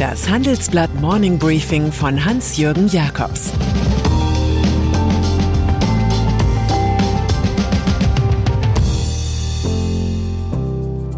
[0.00, 3.52] Das Handelsblatt Morning Briefing von Hans-Jürgen Jakobs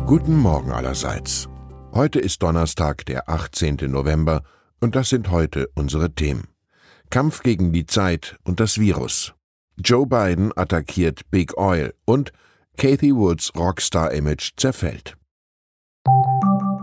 [0.05, 1.49] Guten Morgen allerseits.
[1.93, 3.77] Heute ist Donnerstag, der 18.
[3.83, 4.43] November,
[4.81, 6.49] und das sind heute unsere Themen.
[7.09, 9.33] Kampf gegen die Zeit und das Virus.
[9.77, 12.33] Joe Biden attackiert Big Oil und
[12.77, 15.17] Kathy Woods Rockstar-Image zerfällt.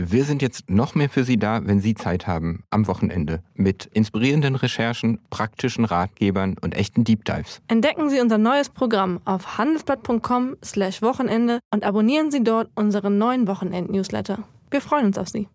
[0.00, 3.86] Wir sind jetzt noch mehr für Sie da, wenn Sie Zeit haben, am Wochenende, mit
[3.86, 7.60] inspirierenden Recherchen, praktischen Ratgebern und echten Deep Dives.
[7.66, 14.44] Entdecken Sie unser neues Programm auf handelsblatt.com/slash Wochenende und abonnieren Sie dort unseren neuen Wochenend-Newsletter.
[14.70, 15.48] Wir freuen uns auf Sie.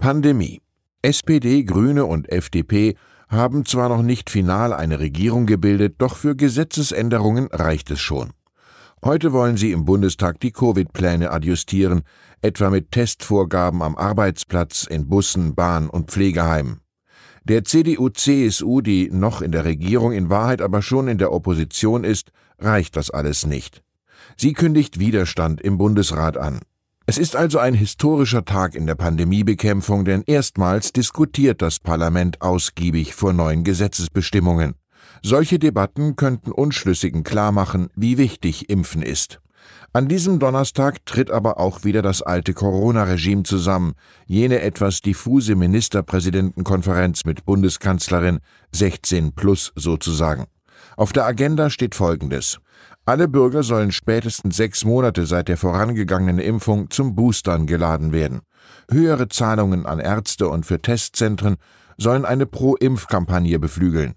[0.00, 0.62] Pandemie.
[1.02, 2.96] SPD, Grüne und FDP
[3.28, 8.32] haben zwar noch nicht final eine Regierung gebildet, doch für Gesetzesänderungen reicht es schon.
[9.02, 12.02] Heute wollen sie im Bundestag die Covid-Pläne adjustieren,
[12.42, 16.80] etwa mit Testvorgaben am Arbeitsplatz, in Bussen, Bahn und Pflegeheimen.
[17.44, 22.30] Der CDU-CSU, die noch in der Regierung, in Wahrheit aber schon in der Opposition ist,
[22.58, 23.82] reicht das alles nicht.
[24.36, 26.60] Sie kündigt Widerstand im Bundesrat an.
[27.06, 33.14] Es ist also ein historischer Tag in der Pandemiebekämpfung, denn erstmals diskutiert das Parlament ausgiebig
[33.14, 34.74] vor neuen Gesetzesbestimmungen.
[35.22, 39.40] Solche Debatten könnten Unschlüssigen klarmachen, wie wichtig Impfen ist.
[39.92, 43.94] An diesem Donnerstag tritt aber auch wieder das alte Corona-Regime zusammen,
[44.26, 48.38] jene etwas diffuse Ministerpräsidentenkonferenz mit Bundeskanzlerin
[48.72, 50.46] 16 plus sozusagen.
[50.96, 52.58] Auf der Agenda steht Folgendes.
[53.04, 58.40] Alle Bürger sollen spätestens sechs Monate seit der vorangegangenen Impfung zum Boostern geladen werden.
[58.90, 61.56] Höhere Zahlungen an Ärzte und für Testzentren
[61.98, 64.14] sollen eine Pro-Impf-Kampagne beflügeln.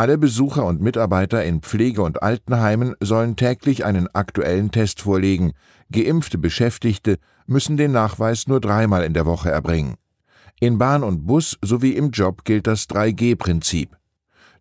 [0.00, 5.52] Alle Besucher und Mitarbeiter in Pflege- und Altenheimen sollen täglich einen aktuellen Test vorlegen.
[5.92, 9.96] Geimpfte Beschäftigte müssen den Nachweis nur dreimal in der Woche erbringen.
[10.58, 13.94] In Bahn und Bus sowie im Job gilt das 3G-Prinzip.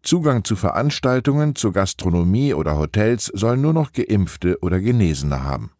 [0.03, 5.71] Zugang zu Veranstaltungen, zur Gastronomie oder Hotels sollen nur noch Geimpfte oder Genesene haben.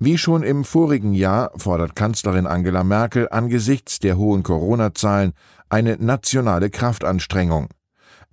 [0.00, 5.32] Wie schon im vorigen Jahr fordert Kanzlerin Angela Merkel angesichts der hohen Corona-Zahlen
[5.70, 7.68] eine nationale Kraftanstrengung.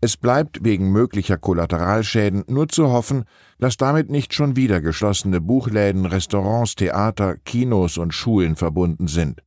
[0.01, 3.25] Es bleibt wegen möglicher Kollateralschäden nur zu hoffen,
[3.59, 9.43] dass damit nicht schon wieder geschlossene Buchläden, Restaurants, Theater, Kinos und Schulen verbunden sind.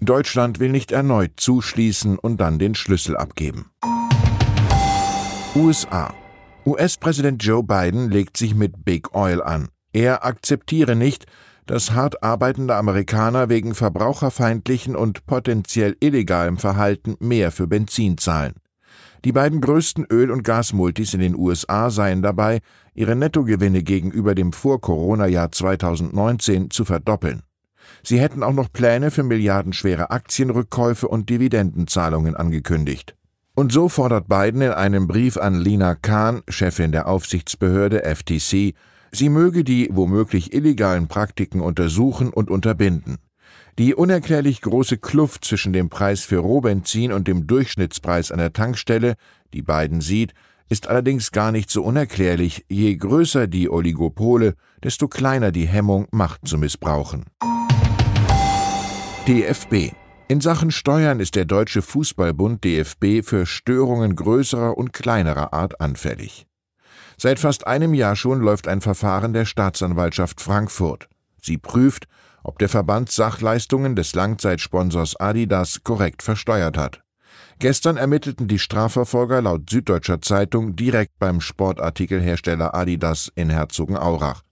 [0.00, 3.72] Deutschland will nicht erneut zuschließen und dann den Schlüssel abgeben.
[5.56, 6.14] USA.
[6.64, 9.68] US-Präsident Joe Biden legt sich mit Big Oil an.
[9.92, 11.26] Er akzeptiere nicht,
[11.66, 18.54] dass hart arbeitende Amerikaner wegen verbraucherfeindlichen und potenziell illegalem Verhalten mehr für Benzin zahlen.
[19.24, 22.60] Die beiden größten Öl- und Gasmultis in den USA seien dabei,
[22.94, 27.42] ihre Nettogewinne gegenüber dem Vor-Corona-Jahr 2019 zu verdoppeln.
[28.02, 33.16] Sie hätten auch noch Pläne für milliardenschwere Aktienrückkäufe und Dividendenzahlungen angekündigt.
[33.54, 38.74] Und so fordert Biden in einem Brief an Lina Kahn, Chefin der Aufsichtsbehörde FTC,
[39.10, 43.18] sie möge die womöglich illegalen Praktiken untersuchen und unterbinden.
[43.78, 49.14] Die unerklärlich große Kluft zwischen dem Preis für Rohbenzin und dem Durchschnittspreis an der Tankstelle,
[49.52, 50.34] die Biden sieht,
[50.68, 56.46] ist allerdings gar nicht so unerklärlich, je größer die Oligopole, desto kleiner die Hemmung, Macht
[56.46, 57.24] zu missbrauchen.
[59.26, 59.92] DFB
[60.30, 66.46] in Sachen Steuern ist der Deutsche Fußballbund DFB für Störungen größerer und kleinerer Art anfällig.
[67.16, 71.08] Seit fast einem Jahr schon läuft ein Verfahren der Staatsanwaltschaft Frankfurt.
[71.40, 72.08] Sie prüft,
[72.48, 77.02] ob der Verband Sachleistungen des Langzeitsponsors Adidas korrekt versteuert hat.
[77.58, 84.44] Gestern ermittelten die Strafverfolger laut Süddeutscher Zeitung direkt beim Sportartikelhersteller Adidas in Herzogenaurach.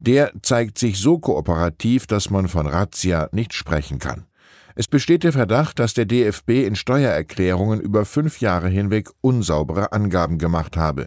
[0.00, 4.26] Der zeigt sich so kooperativ, dass man von Razzia nicht sprechen kann.
[4.74, 10.38] Es besteht der Verdacht, dass der DFB in Steuererklärungen über fünf Jahre hinweg unsaubere Angaben
[10.38, 11.06] gemacht habe.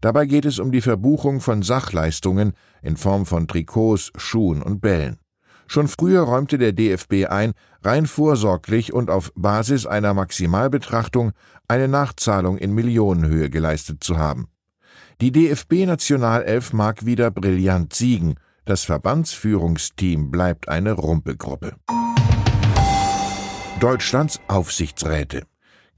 [0.00, 2.52] Dabei geht es um die Verbuchung von Sachleistungen
[2.82, 5.18] in Form von Trikots, Schuhen und Bällen.
[5.66, 11.32] Schon früher räumte der DFB ein, rein vorsorglich und auf Basis einer Maximalbetrachtung
[11.68, 14.48] eine Nachzahlung in Millionenhöhe geleistet zu haben.
[15.20, 21.74] Die DFB-Nationalelf mag wieder brillant siegen, das Verbandsführungsteam bleibt eine Rumpelgruppe.
[23.80, 25.42] Deutschlands Aufsichtsräte.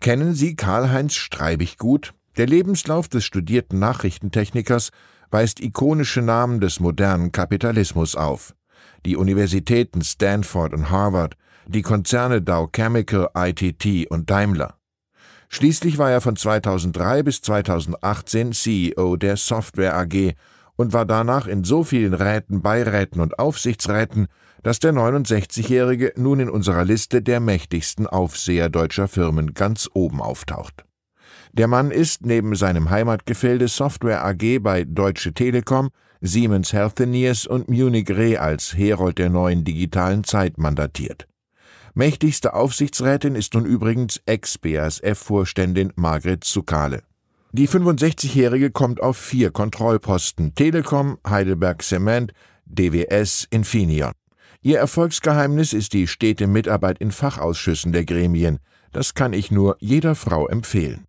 [0.00, 2.14] Kennen Sie Karl-Heinz Streibig gut?
[2.36, 4.90] Der Lebenslauf des studierten Nachrichtentechnikers
[5.30, 8.54] weist ikonische Namen des modernen Kapitalismus auf.
[9.06, 11.36] Die Universitäten Stanford und Harvard,
[11.66, 14.78] die Konzerne Dow Chemical, ITT und Daimler.
[15.48, 20.34] Schließlich war er von 2003 bis 2018 CEO der Software AG
[20.76, 24.26] und war danach in so vielen Räten, Beiräten und Aufsichtsräten,
[24.62, 30.84] dass der 69-Jährige nun in unserer Liste der mächtigsten Aufseher deutscher Firmen ganz oben auftaucht.
[31.52, 35.90] Der Mann ist neben seinem Heimatgefilde Software AG bei Deutsche Telekom,
[36.26, 41.28] Siemens Healthineers und Munich Re als Herold der neuen digitalen Zeit mandatiert.
[41.92, 47.02] Mächtigste Aufsichtsrätin ist nun übrigens Ex-BASF-Vorständin Margret Zukale.
[47.52, 52.32] Die 65-Jährige kommt auf vier Kontrollposten: Telekom, Heidelberg Cement,
[52.64, 54.12] DWS, Infineon.
[54.62, 58.60] Ihr Erfolgsgeheimnis ist die stete Mitarbeit in Fachausschüssen der Gremien.
[58.92, 61.04] Das kann ich nur jeder Frau empfehlen.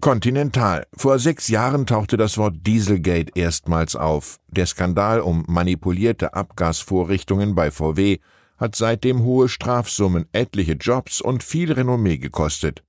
[0.00, 0.86] Continental.
[0.96, 4.38] Vor sechs Jahren tauchte das Wort Dieselgate erstmals auf.
[4.46, 8.18] Der Skandal um manipulierte Abgasvorrichtungen bei VW
[8.58, 12.84] hat seitdem hohe Strafsummen, etliche Jobs und viel Renommee gekostet.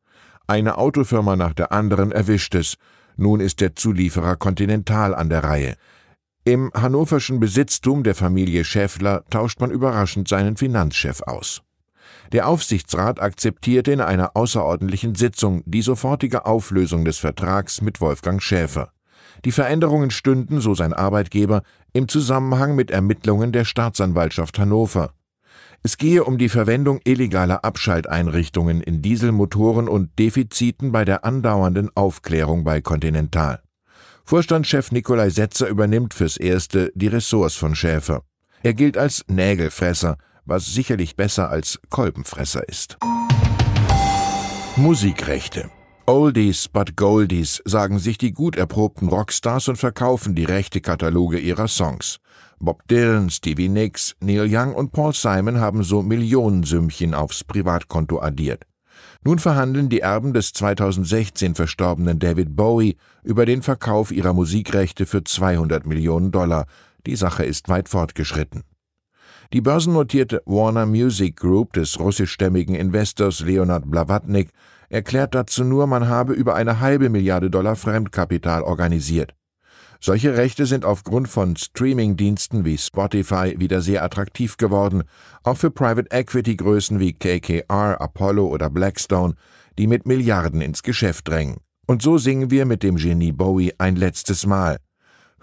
[0.46, 2.76] Eine Autofirma nach der anderen erwischt es.
[3.18, 5.76] Nun ist der Zulieferer Continental an der Reihe.
[6.46, 11.62] Im hannoverschen Besitztum der Familie Schäffler tauscht man überraschend seinen Finanzchef aus.
[12.32, 18.92] Der Aufsichtsrat akzeptierte in einer außerordentlichen Sitzung die sofortige Auflösung des Vertrags mit Wolfgang Schäfer.
[19.46, 21.64] Die Veränderungen stünden, so sein Arbeitgeber,
[21.94, 25.14] im Zusammenhang mit Ermittlungen der Staatsanwaltschaft Hannover.
[25.82, 32.66] Es gehe um die Verwendung illegaler Abschalteinrichtungen in Dieselmotoren und Defiziten bei der andauernden Aufklärung
[32.66, 33.62] bei Continental.
[34.26, 38.24] Vorstandschef Nikolai Setzer übernimmt fürs Erste die Ressorts von Schäfer.
[38.62, 40.18] Er gilt als Nägelfresser,
[40.50, 42.98] was sicherlich besser als Kolbenfresser ist.
[44.76, 45.70] Musikrechte
[46.10, 52.18] Oldies but Goldies, sagen sich die gut erprobten Rockstars und verkaufen die Rechte-Kataloge ihrer Songs.
[52.60, 58.66] Bob Dylan, Stevie Nicks, Neil Young und Paul Simon haben so Millionensümmchen aufs Privatkonto addiert.
[59.24, 65.24] Nun verhandeln die Erben des 2016 verstorbenen David Bowie über den Verkauf ihrer Musikrechte für
[65.24, 66.66] 200 Millionen Dollar.
[67.06, 68.64] Die Sache ist weit fortgeschritten.
[69.52, 74.52] Die börsennotierte Warner Music Group des russischstämmigen Investors Leonard Blavatnik
[74.90, 79.34] erklärt dazu nur, man habe über eine halbe Milliarde Dollar Fremdkapital organisiert.
[80.00, 85.02] Solche Rechte sind aufgrund von Streaming-Diensten wie Spotify wieder sehr attraktiv geworden,
[85.42, 89.34] auch für Private Equity Größen wie KKR, Apollo oder Blackstone,
[89.80, 91.58] die mit Milliarden ins Geschäft drängen.
[91.88, 94.78] Und so singen wir mit dem Genie Bowie ein letztes Mal.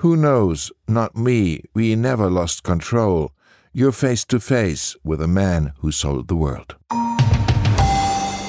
[0.01, 0.73] Who knows?
[0.87, 1.63] Not me.
[1.75, 3.31] We never lost control.
[3.79, 6.79] You're face to face with a man who sold the world.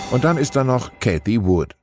[0.09, 1.75] Und dann ist da noch Kathy Wood.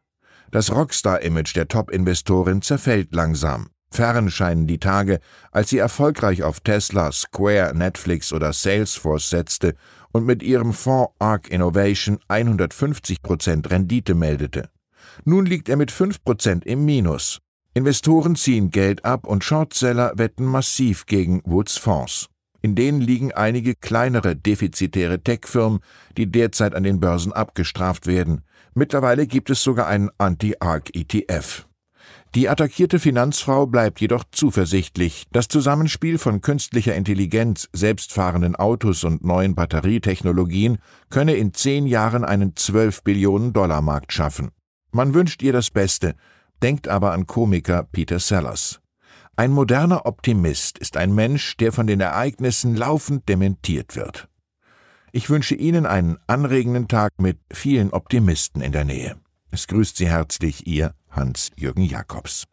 [0.51, 3.69] Das Rockstar-Image der Top-Investorin zerfällt langsam.
[3.91, 5.21] Fern scheinen die Tage,
[5.53, 9.75] als sie erfolgreich auf Tesla, Square, Netflix oder Salesforce setzte
[10.13, 14.71] und mit ihrem Fonds Arc Innovation 150% Rendite meldete.
[15.27, 17.41] Nun liegt er mit 5% im Minus.
[17.75, 22.31] Investoren ziehen Geld ab und Shortseller wetten massiv gegen Woods Fonds.
[22.65, 25.81] In denen liegen einige kleinere defizitäre Tech-Firmen,
[26.17, 28.41] die derzeit an den Börsen abgestraft werden.
[28.73, 31.67] Mittlerweile gibt es sogar einen Anti-ARC-ETF.
[32.35, 35.27] Die attackierte Finanzfrau bleibt jedoch zuversichtlich.
[35.31, 40.79] Das Zusammenspiel von künstlicher Intelligenz, selbstfahrenden Autos und neuen Batterietechnologien
[41.11, 44.53] könne in zehn Jahren einen 12 Billionen Dollar Markt schaffen.
[44.91, 46.15] Man wünscht ihr das Beste,
[46.63, 48.81] denkt aber an Komiker Peter Sellers.
[49.37, 54.29] Ein moderner Optimist ist ein Mensch, der von den Ereignissen laufend dementiert wird.
[55.11, 59.17] Ich wünsche Ihnen einen anregenden Tag mit vielen Optimisten in der Nähe.
[59.51, 62.45] Es grüßt Sie herzlich Ihr Hans-Jürgen Jakobs.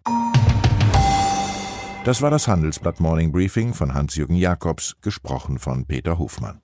[2.04, 6.62] Das war das Handelsblatt Morning Briefing von Hans-Jürgen Jakobs, gesprochen von Peter Hofmann.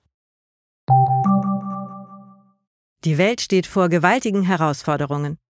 [3.04, 5.38] Die Welt steht vor gewaltigen Herausforderungen.